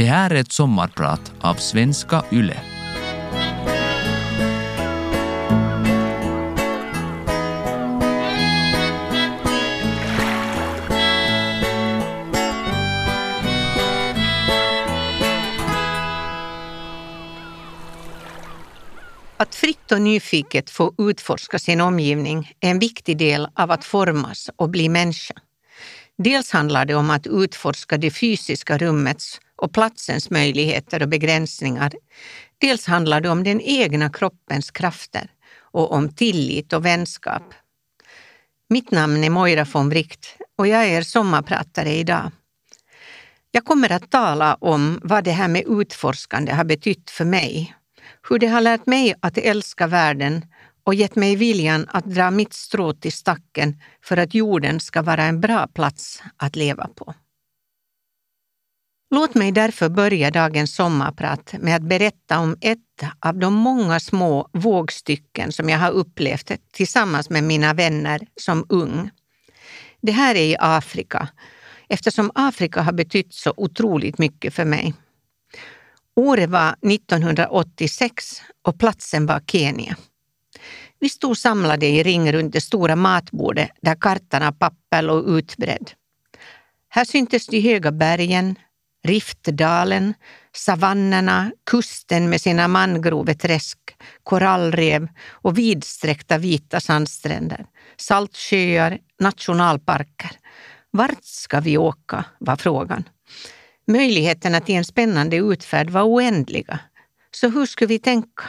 [0.00, 2.56] Det här är ett sommarprat av Svenska Yle.
[19.36, 24.50] Att fritt och nyfiket få utforska sin omgivning är en viktig del av att formas
[24.56, 25.34] och bli människa.
[26.18, 31.92] Dels handlar det om att utforska det fysiska rummets och platsens möjligheter och begränsningar.
[32.58, 35.30] Dels handlar det om den egna kroppens krafter
[35.72, 37.42] och om tillit och vänskap.
[38.68, 42.30] Mitt namn är Moira von Wright och jag är er sommarpratare idag.
[43.50, 47.74] Jag kommer att tala om vad det här med utforskande har betytt för mig
[48.28, 50.44] hur det har lärt mig att älska världen
[50.84, 55.22] och gett mig viljan att dra mitt strå till stacken för att jorden ska vara
[55.22, 57.14] en bra plats att leva på.
[59.10, 62.78] Låt mig därför börja dagens sommarprat med att berätta om ett
[63.20, 69.10] av de många små vågstycken som jag har upplevt tillsammans med mina vänner som ung.
[70.00, 71.28] Det här är i Afrika,
[71.88, 74.94] eftersom Afrika har betytt så otroligt mycket för mig.
[76.16, 79.96] Året var 1986 och platsen var Kenya.
[81.00, 85.90] Vi stod samlade i ring runt det stora matbordet där kartan av papper låg utbredd.
[86.88, 88.56] Här syntes de höga bergen,
[89.02, 90.14] Riftdalen,
[90.52, 93.78] savannerna, kusten med sina mangroveträsk,
[94.22, 100.30] korallrev och vidsträckta vita sandstränder, saltsjöar, nationalparker.
[100.90, 102.24] Vart ska vi åka?
[102.38, 103.08] var frågan.
[103.86, 106.78] Möjligheterna till en spännande utfärd var oändliga.
[107.30, 108.44] Så hur skulle vi tänka?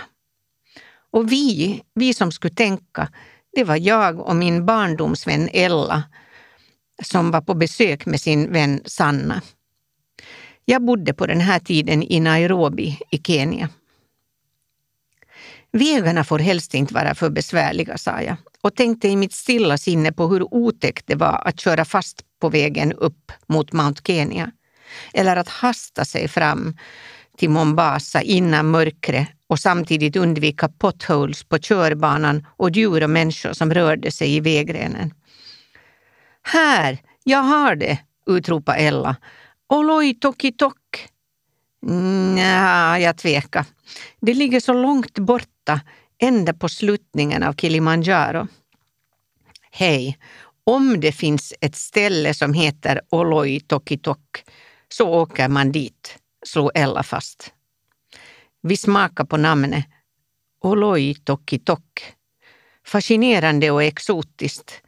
[1.11, 3.09] Och vi, vi som skulle tänka,
[3.55, 6.03] det var jag och min barndomsvän Ella
[7.03, 9.41] som var på besök med sin vän Sanna.
[10.65, 13.69] Jag bodde på den här tiden i Nairobi i Kenya.
[15.71, 20.11] Vägarna får helst inte vara för besvärliga, sa jag och tänkte i mitt stilla sinne
[20.11, 24.51] på hur otäckt det var att köra fast på vägen upp mot Mount Kenya
[25.13, 26.77] eller att hasta sig fram
[27.37, 33.73] till Mombasa innan mörkret och samtidigt undvika potholes på körbanan och djur och människor som
[33.73, 35.13] rörde sig i vägrenen.
[36.43, 39.15] Här, jag har det, utropade Ella.
[39.71, 41.09] Oloi toki tok.
[41.81, 43.65] Nja, jag tvekar.
[44.21, 45.81] Det ligger så långt borta,
[46.17, 48.47] ända på sluttningen av Kilimanjaro.
[49.71, 50.17] Hej,
[50.63, 54.43] om det finns ett ställe som heter Oloi toki tok
[54.89, 57.53] så åker man dit, slog Ella fast.
[58.61, 59.85] Vi smakade på namnet
[60.61, 62.13] Oloi Toki Tok.
[62.85, 64.81] Fascinerande och exotiskt.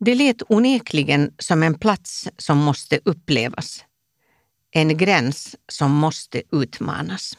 [0.00, 3.84] Det lät onekligen som en plats som måste upplevas.
[4.70, 7.38] En gräns som måste utmanas.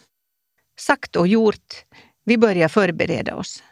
[0.79, 1.73] Sagt och gjort,
[2.25, 3.63] vi började förbereda oss.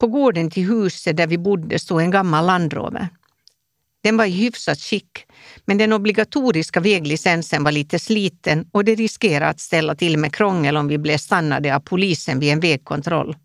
[0.00, 3.08] På gården till huset där vi bodde stod en gammal landrover.
[4.02, 5.26] Den var i hyfsat skick,
[5.64, 10.76] men den obligatoriska väglicensen var lite sliten och det riskerade att ställa till med krångel
[10.76, 13.36] om vi blev stannade av polisen vid en vägkontroll.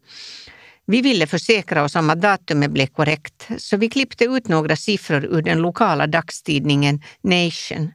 [0.86, 5.26] Vi ville försäkra oss om att datumet blev korrekt, så vi klippte ut några siffror
[5.26, 7.92] ur den lokala dagstidningen Nation,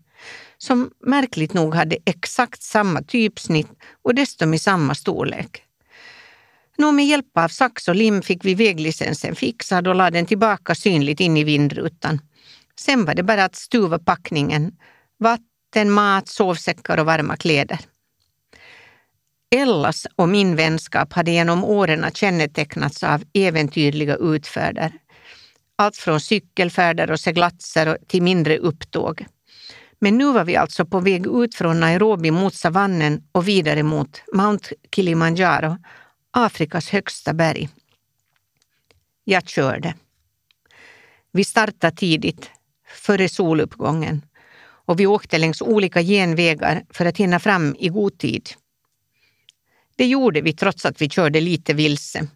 [0.65, 3.71] som märkligt nog hade exakt samma typsnitt
[4.03, 5.63] och dessutom i samma storlek.
[6.79, 10.75] Nå, med hjälp av sax och lim fick vi väglicensen fixad och lade den tillbaka
[10.75, 12.21] synligt in i vindrutan.
[12.77, 14.73] Sen var det bara att stuva packningen.
[15.19, 17.79] Vatten, mat, sovsäckar och varma kläder.
[19.57, 24.93] Ellas och min vänskap hade genom åren kännetecknats av äventyrliga utfärder.
[25.77, 29.27] Allt från cykelfärder och seglatser till mindre upptåg.
[29.99, 34.23] Men nu var vi alltså på väg ut från Nairobi mot savannen och vidare mot
[34.33, 35.77] Mount Kilimanjaro,
[36.31, 37.69] Afrikas högsta berg.
[39.25, 39.95] Jag körde.
[41.33, 42.51] Vi startade tidigt,
[42.87, 44.23] före soluppgången
[44.87, 48.51] och vi åkte längs olika genvägar för att hinna fram i god tid.
[49.97, 52.29] Det gjorde vi trots att vi körde lite vilse.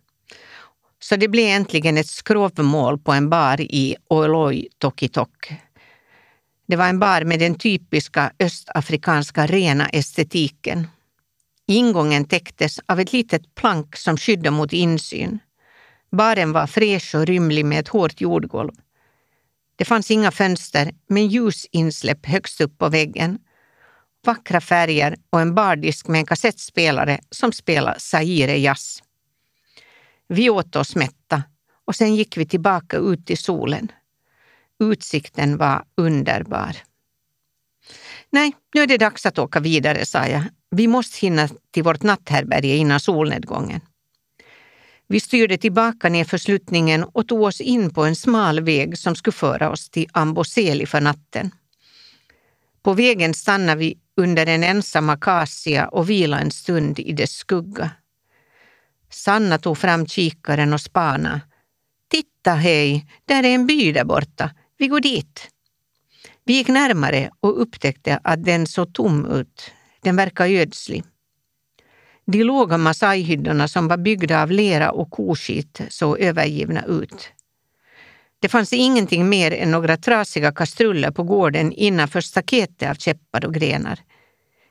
[1.00, 5.52] Så det blev äntligen ett skrovmål på en bar i Oloy Tokitok.
[6.68, 10.86] Det var en bar med den typiska östafrikanska rena estetiken.
[11.66, 15.38] Ingången täcktes av ett litet plank som skyddade mot insyn.
[16.10, 18.72] Baren var fräsch och rymlig med ett hårt jordgolv.
[19.76, 23.38] Det fanns inga fönster, men ljusinsläpp högst upp på väggen.
[24.26, 29.02] Vackra färger och en bardisk med en kassettspelare som spelade Zaire Jazz.
[30.28, 31.42] Vi åt oss mätta
[31.84, 33.92] och sen gick vi tillbaka ut i solen.
[34.80, 36.76] Utsikten var underbar.
[38.30, 40.42] Nej, nu är det dags att åka vidare, sa jag.
[40.70, 43.80] Vi måste hinna till vårt natthärbärge innan solnedgången.
[45.06, 49.32] Vi styrde tillbaka nerför sluttningen och tog oss in på en smal väg som skulle
[49.32, 51.50] föra oss till Amboseli för natten.
[52.82, 57.90] På vägen stannade vi under en ensam akacia och vilade en stund i dess skugga.
[59.10, 61.40] Sanna tog fram kikaren och spana.
[62.10, 64.50] Titta hej, där är en by där borta.
[64.78, 65.48] Vi går dit.
[66.44, 69.70] Vi gick närmare och upptäckte att den såg tom ut.
[70.00, 71.04] Den verkade ödslig.
[72.24, 77.32] De låga masajhyddorna som var byggda av lera och koskit såg övergivna ut.
[78.40, 83.54] Det fanns ingenting mer än några trasiga kastruller på gården innanför staketet av käppar och
[83.54, 83.98] grenar.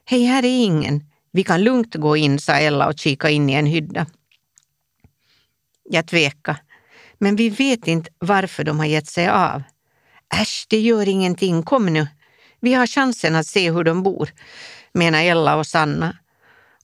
[0.05, 1.03] Hej, här är ingen.
[1.31, 4.05] Vi kan lugnt gå in, sa Ella och kika in i en hydda.
[5.89, 6.59] Jag tvekade,
[7.17, 9.63] men vi vet inte varför de har gett sig av.
[10.33, 12.07] Äsch, det gör ingenting, kom nu.
[12.59, 14.29] Vi har chansen att se hur de bor,
[14.93, 16.17] menar Ella och Sanna.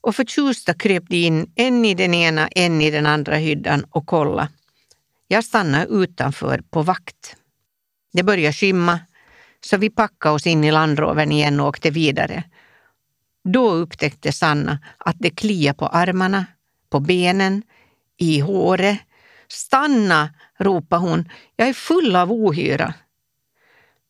[0.00, 4.06] Och förtjusta kröp de in, en i den ena, en i den andra hyddan och
[4.06, 4.48] kolla.
[5.28, 7.36] Jag stannade utanför på vakt.
[8.12, 9.00] Det började skymma,
[9.60, 12.44] så vi packade oss in i landrovern igen och åkte vidare.
[13.44, 16.46] Då upptäckte Sanna att det kliade på armarna,
[16.90, 17.62] på benen,
[18.18, 18.98] i håret.
[19.48, 21.30] Stanna, ropade hon.
[21.56, 22.94] Jag är full av ohyra.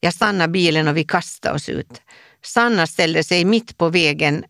[0.05, 2.01] Jag stannade bilen och vi kastade oss ut.
[2.43, 4.43] Sanna ställde sig mitt på vägen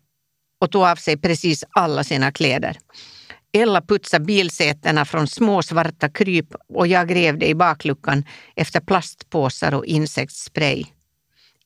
[0.60, 2.78] och tog av sig precis alla sina kläder.
[3.52, 8.24] Ella putsade bilsätena från små svarta kryp och jag grävde i bakluckan
[8.56, 10.84] efter plastpåsar och insektsspray.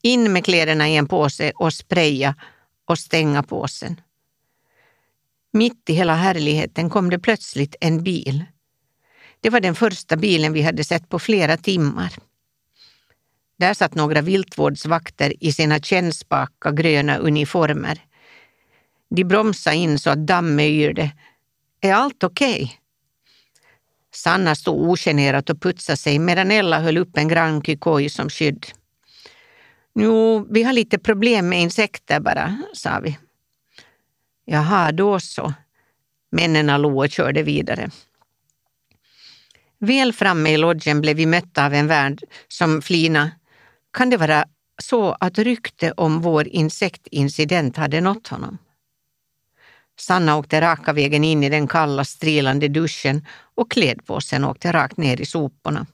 [0.02, 2.34] In med kläderna i en påse och spraya
[2.84, 4.00] och stänga påsen.
[5.52, 8.44] Mitt i hela härligheten kom det plötsligt en bil.
[9.40, 12.29] Det var den första bilen vi hade sett på flera timmar.
[13.60, 18.00] Där satt några viltvårdsvakter i sina kännspaka gröna uniformer.
[19.10, 21.10] De bromsade in så att dammet yrde.
[21.80, 22.54] Är allt okej?
[22.54, 22.76] Okay?
[24.14, 28.66] Sanna stod ogenerat och putsade sig medan Ella höll upp en grann Kykoi som skydd.
[29.94, 33.18] Jo, vi har lite problem med insekter bara, sa vi.
[34.44, 35.54] Jaha, då så.
[36.32, 37.90] Männen lo och körde vidare.
[39.78, 43.30] Väl framme i lodgen blev vi mötta av en värd som flina.
[43.92, 44.44] Kan det vara
[44.82, 48.58] så att rykte om vår insektincident hade nått honom?
[50.00, 55.20] Sanna åkte raka vägen in i den kalla, strilande duschen och klädpåsen åkte rakt ner
[55.20, 55.87] i soporna.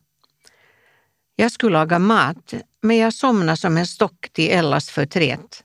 [1.37, 5.64] Jag skulle laga mat, men jag somnade som en stock till Ellas förtret.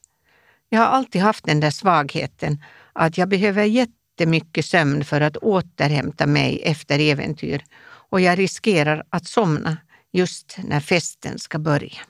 [0.69, 2.63] Jag har alltid haft den där svagheten
[2.94, 9.28] att jag behöver jättemycket sömn för att återhämta mig efter äventyr och jag riskerar att
[9.28, 9.78] somna
[10.12, 12.01] just när festen ska börja.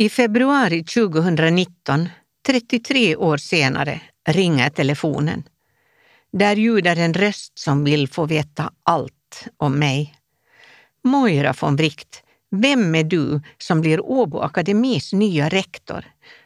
[0.00, 2.08] I februari 2019
[2.46, 5.42] 33 år senare ringer telefonen.
[6.32, 10.14] Där ljuder en röst som vill få veta allt om mig.
[11.04, 16.04] Moira von Wright, vem är du som blir Åbo Akademis nya rektor?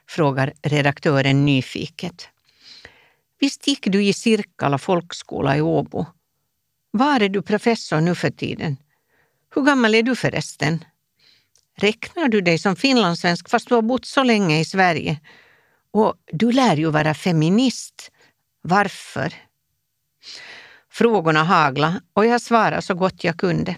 [0.09, 2.29] frågar redaktören nyfiket.
[3.41, 6.07] Visst gick du i Sirkala folkskola i Åbo?
[6.91, 8.77] Var är du professor nu för tiden?
[9.55, 10.85] Hur gammal är du förresten?
[11.77, 15.21] Räknar du dig som finlandssvensk fast du har bott så länge i Sverige?
[15.91, 18.11] Och du lär ju vara feminist.
[18.63, 19.35] Varför?
[20.91, 23.77] Frågorna hagla och jag svarade så gott jag kunde.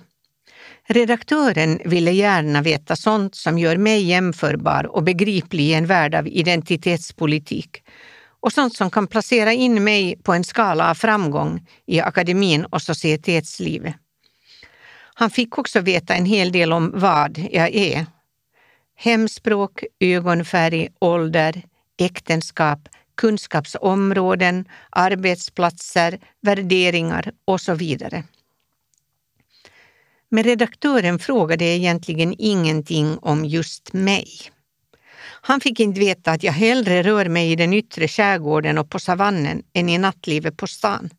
[0.89, 6.29] Redaktören ville gärna veta sånt som gör mig jämförbar och begriplig i en värld av
[6.29, 7.83] identitetspolitik
[8.41, 12.83] och sånt som kan placera in mig på en skala av framgång i akademin och
[12.83, 13.95] societetslivet.
[15.19, 18.07] Han fick också veta en hel del om vad jag är.
[18.97, 21.63] Hemspråk, ögonfärg, ålder,
[21.99, 28.25] äktenskap, kunskapsområden, arbetsplatser, värderingar och så vidare.
[30.29, 34.29] Men redaktören frågade egentligen ingenting om just mig.
[35.41, 38.99] Han fick inte veta att jag hellre rör mig i den yttre skärgården och på
[38.99, 41.11] savannen än i nattlivet på stan.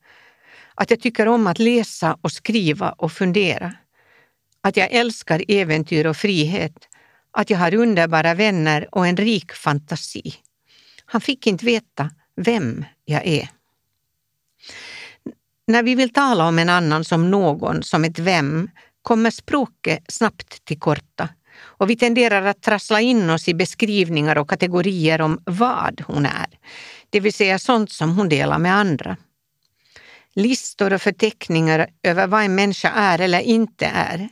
[0.75, 3.73] Att jag tycker om att läsa och skriva och fundera.
[4.67, 6.87] Att jag älskar äventyr och frihet.
[7.31, 10.33] Att jag har underbara vänner och en rik fantasi.
[11.05, 13.49] Han fick inte veta vem jag är.
[15.67, 18.69] När vi vill tala om en annan som någon, som ett vem,
[19.01, 24.49] kommer språket snabbt till korta och vi tenderar att trassla in oss i beskrivningar och
[24.49, 26.59] kategorier om vad hon är,
[27.09, 29.17] det vill säga sånt som hon delar med andra.
[30.33, 34.29] Listor och förteckningar över vad en människa är eller inte är,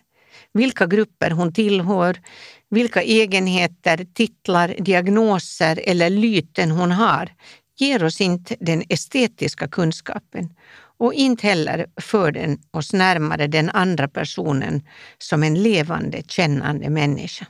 [0.56, 2.22] vilka grupper hon tillhör,
[2.70, 7.30] vilka egenheter, titlar, diagnoser eller lyten hon har
[7.78, 10.54] ger oss inte den estetiska kunskapen
[10.98, 17.46] och inte heller för den oss närmare den andra personen som en levande, kännande människa.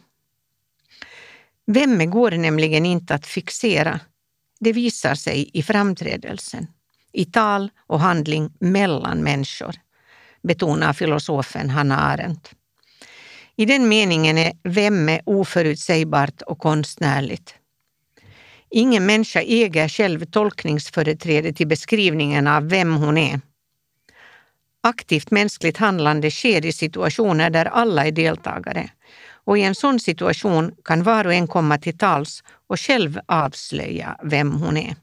[1.67, 4.00] Vemme går nämligen inte att fixera.
[4.59, 6.67] Det visar sig i framträdelsen,
[7.13, 9.75] i tal och handling mellan människor,
[10.43, 12.51] betonar filosofen Hanna Arendt.
[13.57, 17.55] I den meningen är vemme oförutsägbart och konstnärligt.
[18.69, 23.41] Ingen människa äger själv tolkningsföreträde till beskrivningen av vem hon är.
[24.83, 28.89] Aktivt mänskligt handlande sker i situationer där alla är deltagare
[29.45, 34.17] och i en sån situation kan var och en komma till tals och själv avslöja
[34.24, 34.95] vem hon är.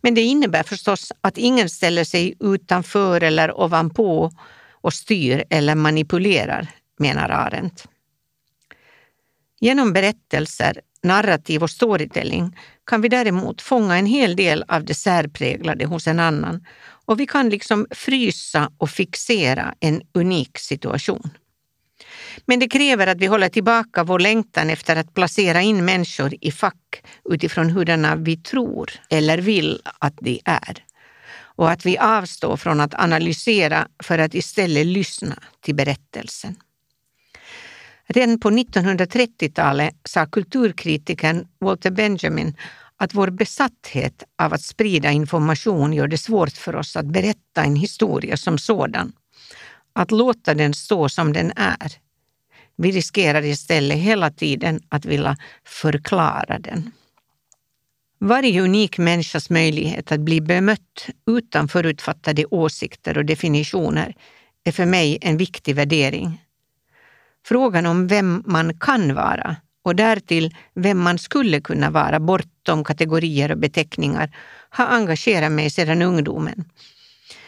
[0.00, 4.32] Men det innebär förstås att ingen ställer sig utanför eller ovanpå
[4.70, 6.68] och styr eller manipulerar,
[6.98, 7.88] menar Arendt.
[9.60, 15.86] Genom berättelser, narrativ och storytelling kan vi däremot fånga en hel del av det särpräglade
[15.86, 16.66] hos en annan
[17.06, 21.30] och vi kan liksom frysa och fixera en unik situation.
[22.44, 26.50] Men det kräver att vi håller tillbaka vår längtan efter att placera in människor i
[26.52, 30.84] fack utifrån hurdana vi tror eller vill att de är.
[31.38, 36.56] Och att vi avstår från att analysera för att istället lyssna till berättelsen.
[38.08, 42.56] Redan på 1930-talet sa kulturkritikern Walter Benjamin
[42.96, 47.76] att vår besatthet av att sprida information gör det svårt för oss att berätta en
[47.76, 49.12] historia som sådan.
[49.92, 51.92] Att låta den stå som den är.
[52.76, 56.90] Vi riskerar istället hela tiden att vilja förklara den.
[58.18, 64.14] Varje unik människas möjlighet att bli bemött utan förutfattade åsikter och definitioner
[64.64, 66.45] är för mig en viktig värdering.
[67.48, 73.50] Frågan om vem man kan vara och därtill vem man skulle kunna vara bortom kategorier
[73.50, 74.36] och beteckningar
[74.70, 76.64] har engagerat mig sedan ungdomen.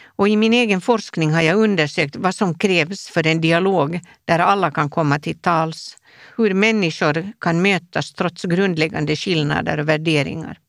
[0.05, 4.39] Och i min egen forskning har jag undersökt vad som krävs för en dialog där
[4.39, 5.97] alla kan komma till tals,
[6.37, 10.59] hur människor kan mötas trots grundläggande skillnader och värderingar.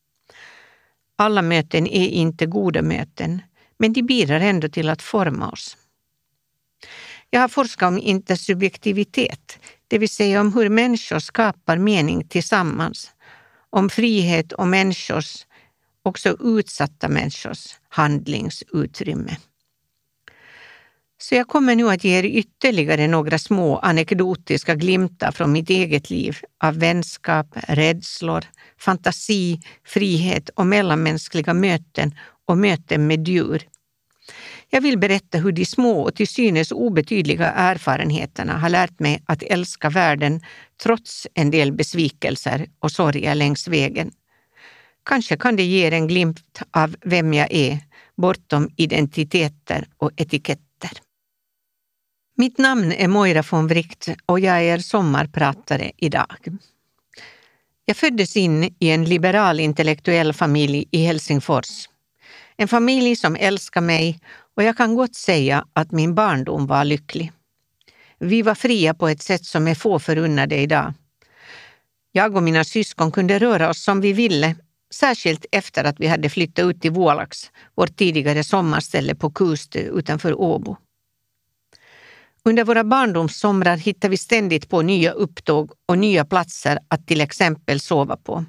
[1.18, 3.42] Alla möten är inte goda möten,
[3.78, 5.76] men de bidrar ändå till att forma oss.
[7.32, 9.58] Jag har forskat om intersubjektivitet,
[9.88, 13.10] det vill säga om hur människor skapar mening tillsammans,
[13.70, 15.46] om frihet och människors,
[16.02, 19.36] också utsatta människors, handlingsutrymme.
[21.18, 26.10] Så jag kommer nu att ge er ytterligare några små anekdotiska glimtar från mitt eget
[26.10, 28.44] liv av vänskap, rädslor,
[28.78, 32.14] fantasi, frihet och mellanmänskliga möten
[32.46, 33.62] och möten med djur
[34.70, 39.42] jag vill berätta hur de små och till synes obetydliga erfarenheterna har lärt mig att
[39.42, 40.40] älska världen
[40.82, 44.10] trots en del besvikelser och sorger längs vägen.
[45.04, 47.78] Kanske kan det ge er en glimt av vem jag är,
[48.16, 50.90] bortom identiteter och etiketter.
[52.36, 56.36] Mitt namn är Moira von Wright och jag är sommarpratare idag.
[57.84, 61.88] Jag föddes in i en liberal intellektuell familj i Helsingfors.
[62.56, 64.20] En familj som älskar mig
[64.56, 67.32] och jag kan gott säga att min barndom var lycklig.
[68.18, 70.92] Vi var fria på ett sätt som är få förunnade idag.
[72.12, 74.56] Jag och mina syskon kunde röra oss som vi ville,
[74.94, 80.40] särskilt efter att vi hade flyttat ut till Vålax, vårt tidigare sommarställe på Kustö utanför
[80.40, 80.76] Åbo.
[82.44, 87.80] Under våra barndomssomrar hittade vi ständigt på nya upptåg och nya platser att till exempel
[87.80, 88.44] sova på.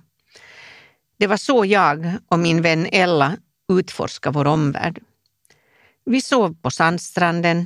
[1.17, 3.38] Det var så jag och min vän Ella
[3.72, 5.00] utforskade vår omvärld.
[6.05, 7.65] Vi sov på sandstranden,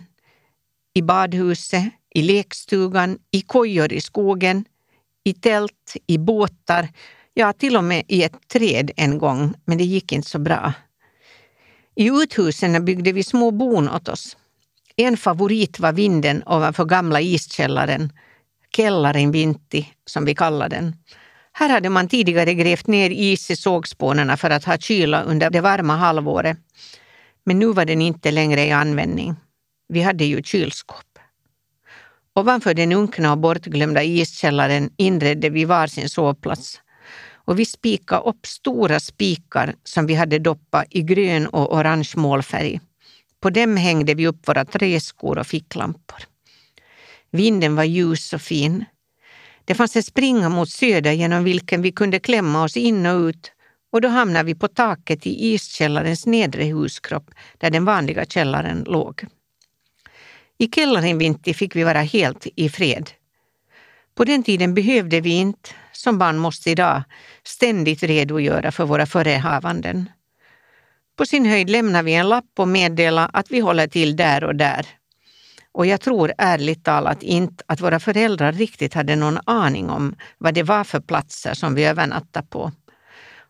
[0.93, 1.83] i badhuset,
[2.15, 4.65] i lekstugan, i kojor i skogen,
[5.23, 6.87] i tält, i båtar,
[7.33, 10.73] ja till och med i ett träd en gång, men det gick inte så bra.
[11.95, 14.37] I uthusen byggde vi små bon åt oss.
[14.95, 18.11] En favorit var vinden ovanför gamla iskällaren,
[18.75, 20.95] Kellarin Vinti som vi kallade den.
[21.51, 25.61] Här hade man tidigare grävt ner is i sågspånen för att ha kyla under det
[25.61, 26.57] varma halvåret.
[27.45, 29.35] Men nu var den inte längre i användning.
[29.87, 31.19] Vi hade ju kylskåp.
[32.33, 36.81] Ovanför den unkna och bortglömda iskällaren inredde vi varsin sovplats
[37.45, 42.79] och vi spikade upp stora spikar som vi hade doppat i grön och orange målfärg.
[43.39, 46.19] På dem hängde vi upp våra träskor och ficklampor.
[47.31, 48.85] Vinden var ljus och fin.
[49.65, 53.51] Det fanns en springa mot söder genom vilken vi kunde klämma oss in och ut
[53.95, 59.25] och då hamnade vi på taket i iskällarens nedre huskropp där den vanliga källaren låg.
[60.57, 63.09] I källaren vinter fick vi vara helt i fred.
[64.15, 67.03] På den tiden behövde vi inte, som barn måste idag,
[67.43, 70.09] ständigt redogöra för våra förehavanden.
[71.17, 74.55] På sin höjd lämnar vi en lapp och meddelar att vi håller till där och
[74.55, 74.87] där.
[75.71, 80.53] Och jag tror ärligt talat inte att våra föräldrar riktigt hade någon aning om vad
[80.53, 82.71] det var för platser som vi övernattade på.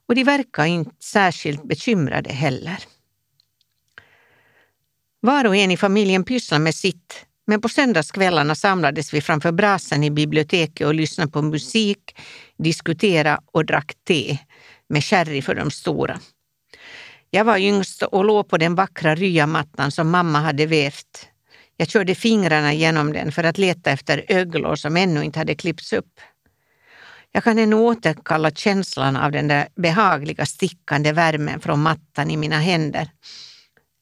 [0.07, 2.77] Och de verkar inte särskilt bekymrade heller.
[5.19, 10.03] Var och en i familjen pysslade med sitt, men på söndagskvällarna samlades vi framför brasan
[10.03, 12.15] i biblioteket och lyssnade på musik,
[12.57, 14.37] diskuterade och drack te
[14.89, 16.19] med sherry för de stora.
[17.29, 21.29] Jag var yngst och låg på den vackra ryamattan som mamma hade vävt.
[21.77, 25.93] Jag körde fingrarna genom den för att leta efter öglor som ännu inte hade klippts
[25.93, 26.19] upp.
[27.35, 32.59] Jag kan ännu återkalla känslan av den där behagliga stickande värmen från mattan i mina
[32.59, 33.11] händer.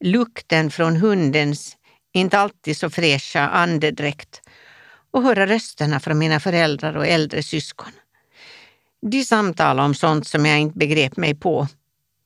[0.04, 1.78] Lukten från hundens
[2.12, 4.42] inte alltid så fräscha andedräkt
[5.12, 7.92] och höra rösterna från mina föräldrar och äldre syskon.
[9.02, 11.68] De samtalade om sånt som jag inte begrep mig på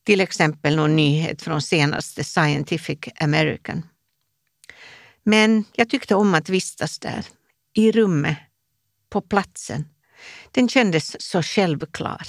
[0.06, 3.86] till exempel någon nyhet från senaste Scientific American.
[5.24, 7.26] Men jag tyckte om att vistas där,
[7.74, 8.38] i rummet,
[9.10, 9.86] på platsen.
[10.52, 12.28] Den kändes så självklar.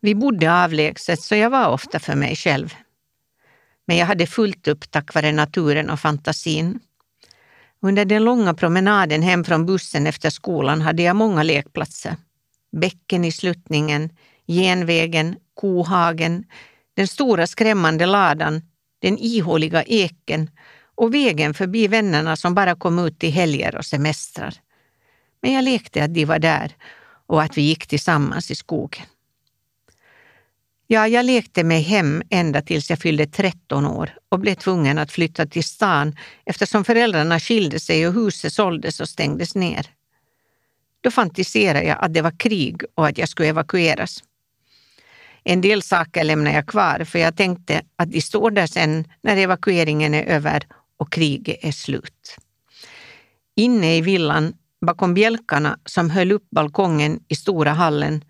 [0.00, 2.74] Vi bodde avlägset så jag var ofta för mig själv.
[3.86, 6.80] Men jag hade fullt upp tack vare naturen och fantasin.
[7.80, 12.16] Under den långa promenaden hem från bussen efter skolan hade jag många lekplatser.
[12.72, 14.10] Bäcken i sluttningen,
[14.46, 16.44] genvägen, kohagen,
[16.96, 18.62] den stora skrämmande ladan,
[18.98, 20.50] den ihåliga eken
[20.94, 24.54] och vägen förbi vännerna som bara kom ut till helger och semestrar.
[25.44, 26.76] Men jag lekte att de var där
[27.26, 29.06] och att vi gick tillsammans i skogen.
[30.86, 35.12] Ja, jag lekte mig hem ända tills jag fyllde 13 år och blev tvungen att
[35.12, 39.86] flytta till stan eftersom föräldrarna skilde sig och huset såldes och stängdes ner.
[41.00, 44.24] Då fantiserade jag att det var krig och att jag skulle evakueras.
[45.42, 49.36] En del saker lämnade jag kvar för jag tänkte att de står där sen när
[49.36, 50.66] evakueringen är över
[50.96, 52.36] och kriget är slut.
[53.56, 58.24] Inne i villan, bakom bjälkarna som höll upp balkongen i stora hallen,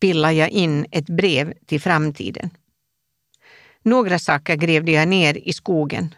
[0.00, 2.50] pillade jag in ett brev till framtiden.
[3.82, 6.14] Några saker grävde jag ner i skogen.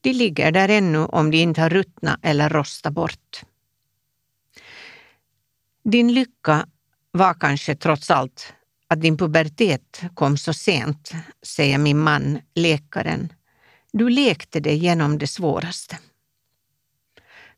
[0.00, 3.42] De ligger där ännu om de inte har ruttnat eller rostat bort.
[5.84, 6.66] Din lycka
[7.10, 8.52] var kanske trots allt
[8.88, 13.32] att din pubertet kom så sent, säger min man, läkaren.
[13.92, 15.98] Du lekte dig genom det svåraste.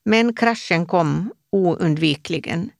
[0.09, 2.71] Men kraschen kom oundvikligen.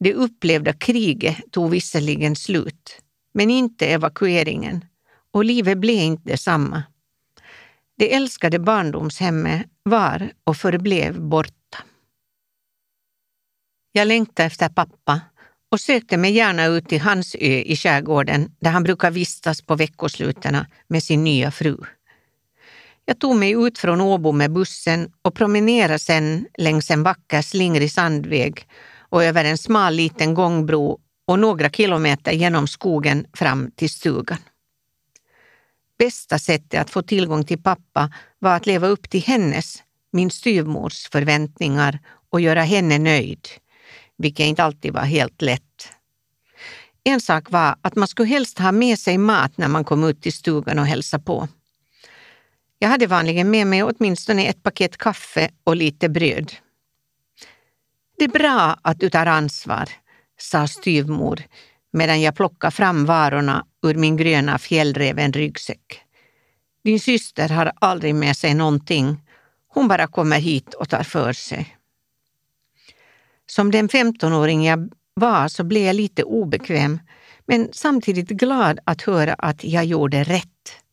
[0.00, 3.00] Det upplevda kriget tog visserligen slut,
[3.34, 4.84] men inte evakueringen
[5.32, 6.82] och livet blev inte detsamma.
[7.96, 11.78] Det älskade barndomshemmet var och förblev borta.
[13.92, 15.20] Jag längtade efter pappa
[15.70, 19.76] och sökte mig gärna ut till hans ö i skärgården där han brukar vistas på
[19.76, 21.76] veckoslutena med sin nya fru.
[23.04, 27.92] Jag tog mig ut från Åbo med bussen och promenerade sen längs en vacker slingrig
[27.92, 34.38] sandväg och över en smal liten gångbro och några kilometer genom skogen fram till stugan.
[35.98, 41.08] Bästa sättet att få tillgång till pappa var att leva upp till hennes, min styvmors,
[41.08, 41.98] förväntningar
[42.30, 43.48] och göra henne nöjd
[44.16, 45.88] vilket inte alltid var helt lätt.
[47.04, 50.22] En sak var att man skulle helst ha med sig mat när man kom ut
[50.22, 51.48] till stugan och hälsade på.
[52.78, 56.52] Jag hade vanligen med mig åtminstone ett paket kaffe och lite bröd.
[58.18, 59.88] Det är bra att du tar ansvar,
[60.38, 61.42] sa styvmor
[61.94, 66.00] medan jag plockade fram varorna ur min gröna fjällräven ryggsäck.
[66.84, 69.20] Din syster har aldrig med sig någonting.
[69.68, 71.76] Hon bara kommer hit och tar för sig.
[73.46, 77.00] Som den 15-åring jag var så blev jag lite obekväm,
[77.46, 80.83] men samtidigt glad att höra att jag gjorde rätt.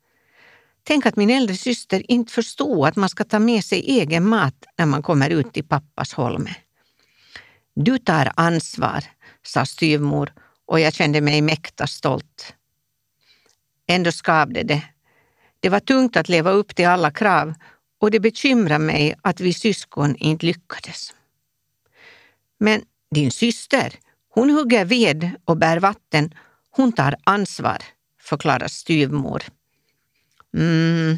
[0.84, 4.66] Tänk att min äldre syster inte förstod att man ska ta med sig egen mat
[4.78, 6.56] när man kommer ut till pappas holme.
[7.76, 9.04] Du tar ansvar,
[9.44, 10.34] sa styvmor
[10.66, 12.56] och jag kände mig mäkta stolt.
[13.88, 14.84] Ändå skavde det.
[15.60, 17.54] Det var tungt att leva upp till alla krav
[18.00, 21.14] och det bekymrar mig att vi syskon inte lyckades.
[22.60, 22.82] Men
[23.16, 23.94] din syster,
[24.30, 26.34] hon hugger ved och bär vatten.
[26.70, 27.84] Hon tar ansvar,
[28.22, 29.44] förklarar styvmor.
[30.58, 31.18] Mm,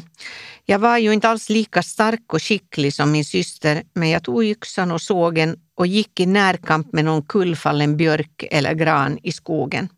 [0.64, 4.44] jag var ju inte alls lika stark och skicklig som min syster, men jag tog
[4.44, 9.88] yxan och sågen och gick i närkamp med någon kullfallen björk eller gran i skogen.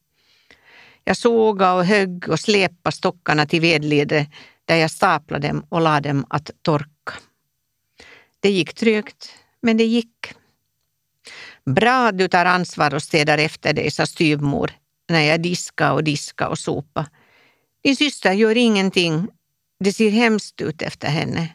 [1.05, 4.29] Jag sågade och högg och släpade stockarna till vedledet
[4.64, 7.12] där jag staplade dem och lade dem att torka.
[8.40, 10.33] Det gick trögt, men det gick.
[11.64, 14.70] Bra du tar ansvar och städar efter dig, sa styvmor
[15.09, 17.07] när jag diska och diska och sopa.
[17.87, 19.29] Din syster gör ingenting.
[19.81, 21.55] Det ser hemskt ut efter henne.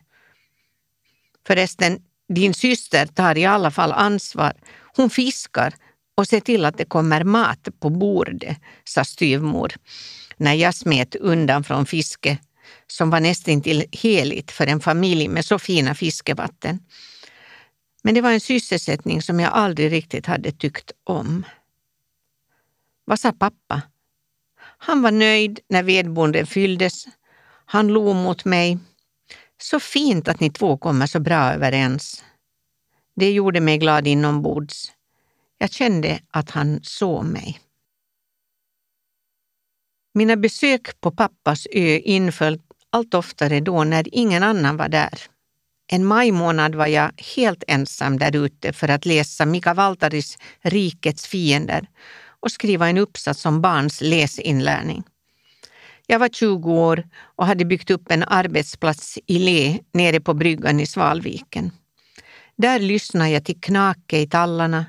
[1.48, 2.00] Förresten,
[2.34, 4.54] din syster tar i alla fall ansvar.
[4.96, 5.74] Hon fiskar
[6.15, 9.74] och ser till att det kommer mat på bordet, sa styvmor
[10.38, 12.38] när jag smet undan från fiske
[12.88, 16.80] som var nästintill heligt för en familj med så fina fiskevatten.
[18.04, 21.46] Men det var en sysselsättning som jag aldrig riktigt hade tyckt om.
[23.06, 23.82] Vad sa pappa?
[24.84, 27.06] Han var nöjd när vedbonden fylldes.
[27.65, 28.78] Han log mot mig.
[29.62, 32.24] Så fint att ni två kommer så bra överens.
[33.15, 34.91] Det gjorde mig glad inombords.
[35.58, 37.60] Jag kände att han såg mig.
[40.13, 45.20] Mina besök på pappas ö inföll allt oftare då när ingen annan var där.
[45.88, 51.88] En majmånad var jag helt ensam där ute för att läsa Mika Valtaris Rikets fiender
[52.41, 55.04] och skriva en uppsats om barns läsinlärning.
[56.08, 57.04] Jag var 20 år
[57.36, 61.71] och hade byggt upp en arbetsplats i Le nere på bryggan i Svalviken.
[62.56, 64.86] Där lyssnade jag till knake i tallarna,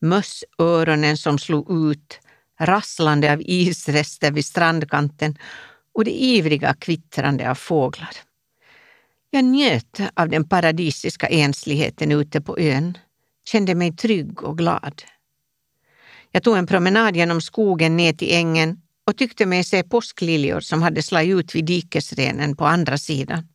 [0.00, 2.20] mössöronen som slog ut,
[2.60, 5.38] rasslande av isrester vid strandkanten
[5.94, 8.16] och det ivriga kvittrande av fåglar.
[9.30, 12.98] Jag njöt av den paradisiska ensligheten ute på ön,
[13.48, 15.02] kände mig trygg och glad.
[16.36, 20.82] Jag tog en promenad genom skogen ner till ängen och tyckte mig se påskliljor som
[20.82, 23.48] hade slagit ut vid dikesrenen på andra sidan.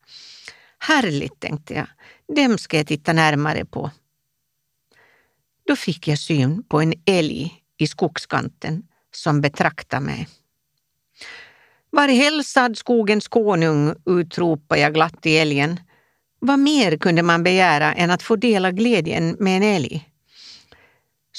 [0.80, 1.88] Härligt, tänkte jag.
[2.36, 3.92] Dem ska jag titta närmare på.
[5.68, 8.84] Då fick jag syn på en älg i skogskanten
[9.16, 10.28] som betraktade mig.
[11.90, 15.80] Var hälsad skogens konung, utropade jag glatt i älgen.
[16.40, 20.11] Vad mer kunde man begära än att få dela glädjen med en älg?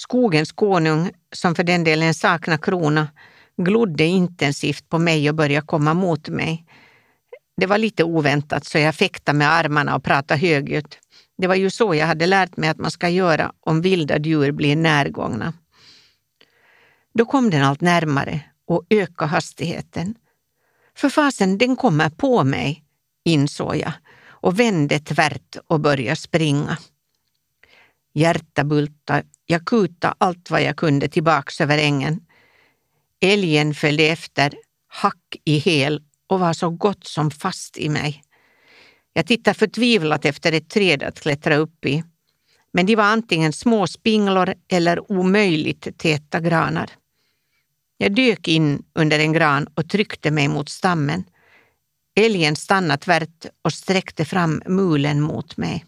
[0.02, 3.08] Skogens konung, som för den delen saknar krona,
[3.56, 6.66] glodde intensivt på mig och började komma mot mig.
[7.56, 10.98] Det var lite oväntat så jag fäktade med armarna och pratade högljutt.
[11.38, 14.52] Det var ju så jag hade lärt mig att man ska göra om vilda djur
[14.52, 15.52] blir närgångna.
[17.14, 20.14] Då kom den allt närmare och ökade hastigheten.
[20.96, 22.84] För fasen, den kommer på mig,
[23.24, 23.92] insåg jag
[24.28, 26.78] och vände tvärt och började springa.
[28.14, 32.20] Hjärta bulta, jag kutade allt vad jag kunde tillbaks över ängen.
[33.20, 34.54] Älgen följde efter,
[34.88, 38.22] hack i häl och var så gott som fast i mig.
[39.12, 42.04] Jag tittade förtvivlat efter ett träd att klättra upp i.
[42.72, 46.90] Men de var antingen små spinglor eller omöjligt täta granar.
[47.96, 51.24] Jag dök in under en gran och tryckte mig mot stammen.
[52.20, 55.84] Älgen stannade tvärt och sträckte fram mulen mot mig.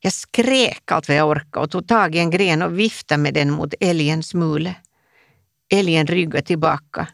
[0.00, 3.34] Jag skrek allt vad jag orkade och tog tag i en gren och viftade med
[3.34, 4.74] den mot älgens mule.
[5.70, 7.08] Älgen ryggade tillbaka.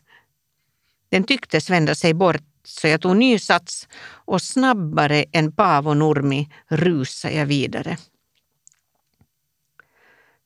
[1.09, 6.49] Den tycktes vända sig bort så jag tog ny sats och snabbare än Paavo Nurmi
[6.68, 7.99] rusade jag vidare.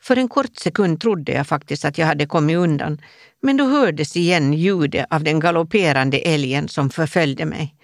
[0.02, 3.02] För en kort sekund trodde jag faktiskt att jag hade kommit undan,
[3.42, 7.74] men då hördes igen ljudet av den galopperande älgen som förföljde mig.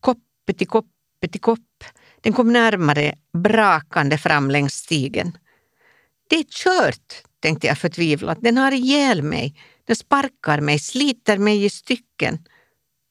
[0.00, 1.73] Koppeti-koppeti-koppet
[2.24, 5.38] den kom närmare, brakande fram längs stigen.
[6.28, 8.38] Det är kört, tänkte jag förtvivlat.
[8.40, 9.54] Den har ihjäl mig.
[9.86, 12.38] Den sparkar mig, sliter mig i stycken.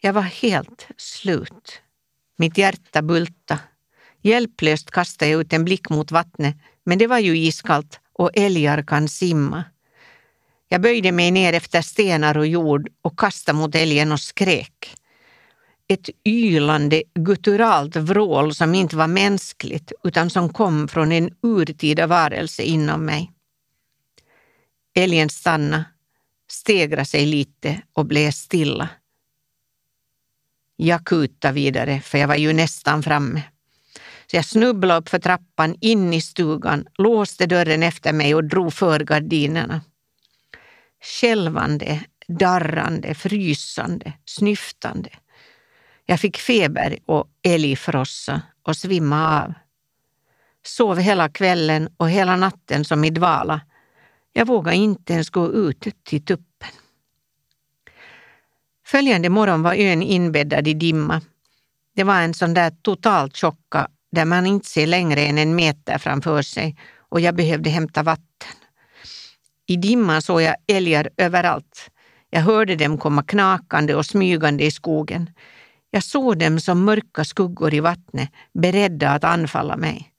[0.02, 1.82] Jag var helt slut.
[2.38, 3.60] Mitt hjärta bulta.
[4.22, 8.84] Hjälplöst kastade jag ut en blick mot vattnet, men det var ju iskallt och älgar
[8.84, 9.64] kan simma.
[10.68, 14.96] Jag böjde mig ner efter stenar och jord och kastade mot älgen och skrek.
[15.88, 22.64] Ett ylande, gutturalt vrål som inte var mänskligt utan som kom från en urtida varelse
[22.64, 23.32] inom mig.
[24.96, 25.86] Älgen stannade,
[26.50, 28.90] stegrade sig lite och blev stilla.
[30.76, 33.44] Jag kutade vidare, för jag var ju nästan framme.
[34.28, 38.74] Så jag snubblade upp för trappan in i stugan, låste dörren efter mig och drog
[38.74, 39.82] för gardinerna.
[41.02, 45.10] Skälvande, darrande, frysande, snyftande.
[46.06, 49.54] Jag fick feber och älgfrossa och svimma av.
[50.66, 53.62] Sov hela kvällen och hela natten som i dvala.
[54.34, 56.70] Jag vågade inte ens gå ut till tuppen.
[58.86, 61.22] Följande morgon var ön inbäddad i dimma.
[61.96, 65.98] Det var en sån där totalt tjocka där man inte ser längre än en meter
[65.98, 68.56] framför sig och jag behövde hämta vatten.
[69.66, 71.90] I dimman såg jag älgar överallt.
[72.30, 75.30] Jag hörde dem komma knakande och smygande i skogen.
[75.96, 80.12] Jag såg dem som mörka skuggor i vattnet, beredda att anfalla mig.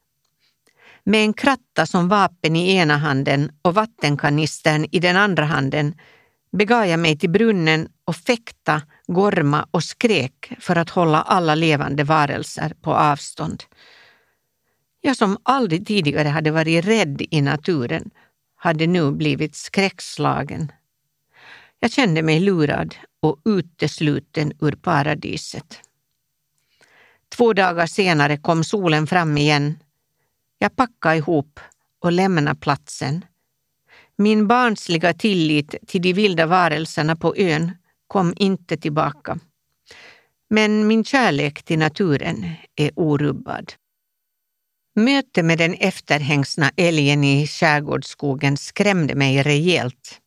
[1.04, 5.94] Med en kratta som vapen i ena handen och vattenkanistern i den andra handen
[6.52, 12.04] begav jag mig till brunnen och fäkta, gorma och skrek för att hålla alla levande
[12.04, 13.62] varelser på avstånd.
[15.00, 18.10] Jag som aldrig tidigare hade varit rädd i naturen
[18.56, 20.72] hade nu blivit skräckslagen.
[21.80, 25.80] Jag kände mig lurad och utesluten ur paradiset.
[27.36, 29.78] Två dagar senare kom solen fram igen.
[30.58, 31.60] Jag packade ihop
[31.98, 33.24] och lämnade platsen.
[34.16, 37.72] Min barnsliga tillit till de vilda varelserna på ön
[38.06, 39.38] kom inte tillbaka.
[40.50, 43.72] Men min kärlek till naturen är orubbad.
[44.96, 50.20] Mötet med den efterhängsna älgen i skärgårdsskogen skrämde mig rejält.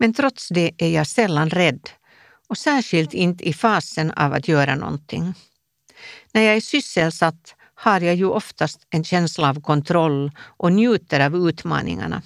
[0.00, 1.90] Men trots det är jag sällan rädd
[2.48, 5.34] och särskilt inte i fasen av att göra någonting.
[6.32, 11.48] När jag är sysselsatt har jag ju oftast en känsla av kontroll och njuter av
[11.48, 12.22] utmaningarna.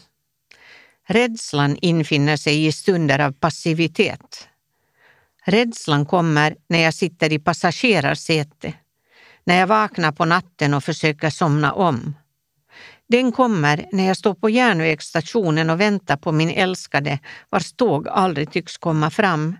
[1.07, 4.49] Rädslan infinner sig i stunder av passivitet.
[5.45, 8.75] Rädslan kommer när jag sitter i passagerarsäte,
[9.45, 12.15] när jag vaknar på natten och försöker somna om.
[13.09, 17.19] Den kommer när jag står på järnvägsstationen och väntar på min älskade
[17.51, 19.57] vars tåg aldrig tycks komma fram.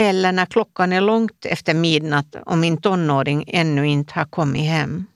[0.00, 5.06] Eller när klockan är långt efter midnatt och min tonåring ännu inte har kommit hem.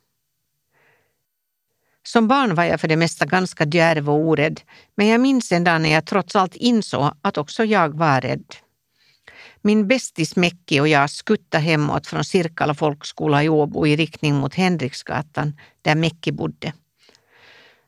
[2.03, 4.61] Som barn var jag för det mesta ganska djärv och orädd,
[4.95, 8.55] men jag minns en dag när jag trots allt insåg att också jag var rädd.
[9.63, 14.55] Min bästis Mecki och jag skuttade hemåt från Sirkala folkskola i Åbo i riktning mot
[14.55, 16.73] Henriksgatan, där Mecki bodde.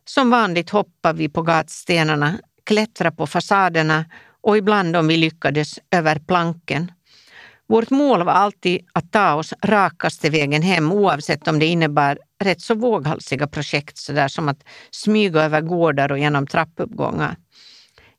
[0.04, 4.04] Som vanligt hoppade vi på gatstenarna, klättrade på fasaderna
[4.40, 6.92] och ibland om vi lyckades över planken.
[7.68, 12.60] Vårt mål var alltid att ta oss rakaste vägen hem oavsett om det innebar rätt
[12.60, 17.36] så våghalsiga projekt sådär som att smyga över gårdar och genom trappuppgångar.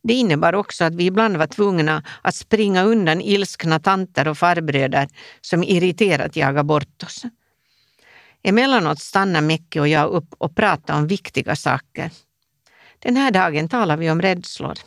[0.03, 5.07] Det innebar också att vi ibland var tvungna att springa undan ilskna tanter och farbröder
[5.41, 7.23] som irriterat jagade bort oss.
[8.43, 12.11] Emellanåt stannar Mecke och jag upp och pratar om viktiga saker.
[12.99, 14.77] Den här dagen talar vi om rädslor.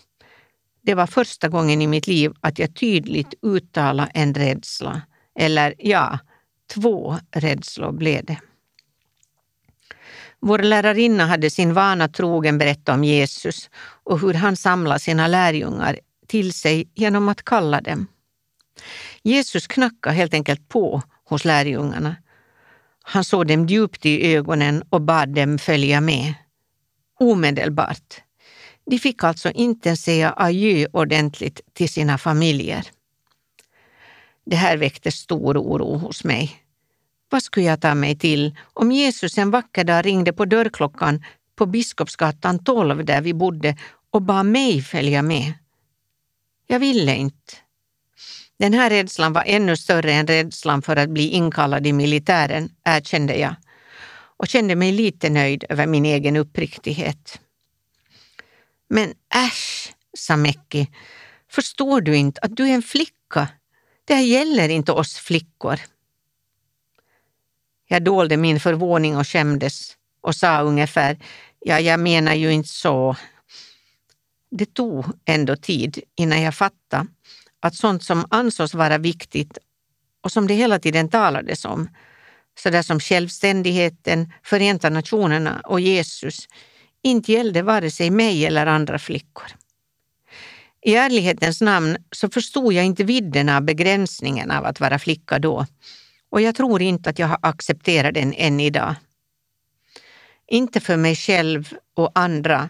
[0.82, 5.02] Det var första gången i mitt liv att jag tydligt uttalade en rädsla.
[5.38, 6.18] Eller ja,
[6.74, 8.38] två rädslor blev det.
[10.40, 13.70] Vår lärarinna hade sin vana trogen berättat om Jesus
[14.04, 18.06] och hur han samlade sina lärjungar till sig genom att kalla dem.
[19.22, 22.16] Jesus knackade helt enkelt på hos lärjungarna.
[23.06, 26.34] Han såg dem djupt i ögonen och bad dem följa med.
[27.20, 28.22] Omedelbart.
[28.86, 32.86] De fick alltså inte säga adjö ordentligt till sina familjer.
[34.46, 36.60] Det här väckte stor oro hos mig.
[37.30, 41.24] Vad skulle jag ta mig till om Jesus en vacker dag ringde på dörrklockan
[41.56, 43.76] på Biskopsgatan 12 där vi bodde
[44.10, 45.52] och bad mig följa med?
[46.66, 47.63] Jag ville inte.
[48.58, 53.36] Den här rädslan var ännu större än rädslan för att bli inkallad i militären, erkände
[53.36, 53.54] jag
[54.36, 57.40] och kände mig lite nöjd över min egen uppriktighet.
[58.88, 60.90] Men äsch, sa Mekki,
[61.50, 63.48] förstår du inte att du är en flicka?
[64.04, 65.80] Det här gäller inte oss flickor.
[67.88, 71.18] Jag dolde min förvåning och skämdes och sa ungefär,
[71.60, 73.16] ja, jag menar ju inte så.
[74.50, 77.06] Det tog ändå tid innan jag fattade
[77.64, 79.58] att sånt som ansågs vara viktigt
[80.22, 81.88] och som det hela tiden talades om,
[82.58, 86.48] sådär som självständigheten, Förenta Nationerna och Jesus,
[87.02, 89.46] inte gällde vare sig mig eller andra flickor.
[90.82, 95.66] I ärlighetens namn så förstod jag inte vidden av begränsningen av att vara flicka då
[96.30, 98.94] och jag tror inte att jag har accepterat den än idag.
[100.46, 102.68] Inte för mig själv och andra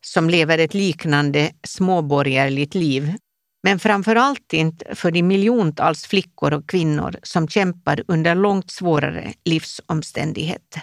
[0.00, 3.16] som lever ett liknande småborgerligt liv,
[3.62, 9.32] men framför allt inte för de miljontals flickor och kvinnor som kämpar under långt svårare
[9.44, 10.82] livsomständigheter.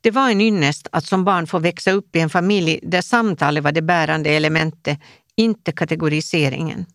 [0.00, 3.64] Det var en ynnest att som barn få växa upp i en familj där samtalet
[3.64, 5.00] var det bärande elementet,
[5.36, 6.86] inte kategoriseringen.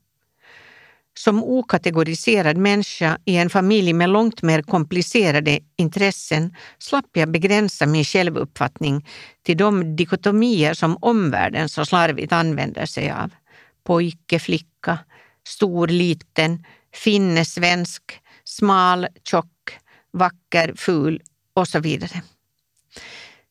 [1.17, 8.03] Som okategoriserad människa i en familj med långt mer komplicerade intressen slapp jag begränsa min
[8.03, 9.07] självuppfattning
[9.43, 13.31] till de dikotomier som omvärlden så slarvigt använder sig av.
[13.83, 14.99] Pojke, flicka,
[15.47, 18.03] stor, liten, finne, svensk,
[18.43, 19.77] smal, tjock,
[20.13, 21.21] vacker, ful
[21.53, 22.21] och så vidare.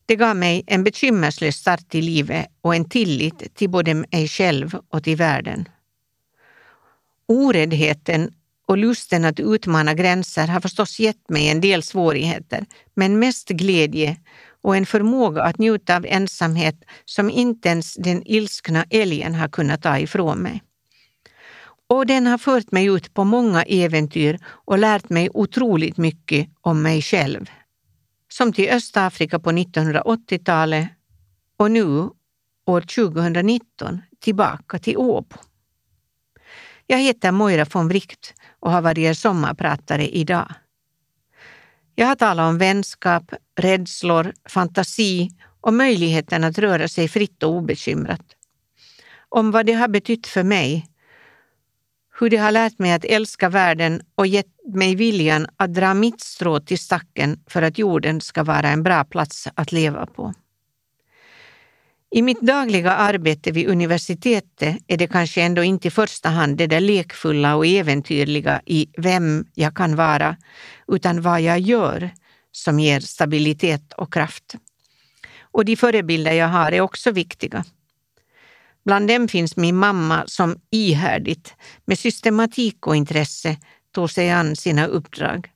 [0.07, 4.79] Det gav mig en bekymmerslös start i livet och en tillit till både mig själv
[4.89, 5.69] och till världen.
[7.31, 8.31] Oräddheten
[8.67, 14.17] och lusten att utmana gränser har förstås gett mig en del svårigheter, men mest glädje
[14.63, 19.83] och en förmåga att njuta av ensamhet som inte ens den ilskna älgen har kunnat
[19.83, 20.63] ta ifrån mig.
[21.89, 26.83] Och den har fört mig ut på många äventyr och lärt mig otroligt mycket om
[26.83, 27.51] mig själv.
[28.29, 30.89] Som till Östafrika på 1980-talet
[31.57, 32.09] och nu,
[32.67, 35.37] år 2019, tillbaka till Åbo.
[36.91, 40.55] Jag heter Moira von Wright och har varit er sommarpratare idag.
[41.95, 48.21] Jag har talat om vänskap, rädslor, fantasi och möjligheten att röra sig fritt och obekymrat.
[49.29, 50.87] Om vad det har betytt för mig,
[52.21, 56.21] hur det har lärt mig att älska världen och gett mig viljan att dra mitt
[56.21, 60.35] strå till stacken för att jorden ska vara en bra plats att leva på.
[62.13, 66.67] I mitt dagliga arbete vid universitetet är det kanske ändå inte i första hand det
[66.67, 70.37] där lekfulla och äventyrliga i vem jag kan vara,
[70.89, 72.11] utan vad jag gör
[72.53, 74.55] som ger stabilitet och kraft.
[75.41, 77.65] Och de förebilder jag har är också viktiga.
[78.85, 83.57] Bland dem finns min mamma som ihärdigt, med systematik och intresse,
[83.95, 85.51] tog sig an sina uppdrag.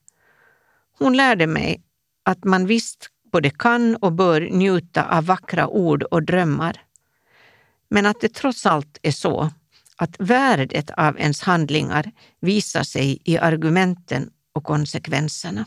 [0.99, 1.81] Hon lärde mig
[2.23, 6.81] att man visst både kan och bör njuta av vackra ord och drömmar.
[7.89, 9.51] Men att det trots allt är så
[9.97, 15.65] att värdet av ens handlingar visar sig i argumenten och konsekvenserna.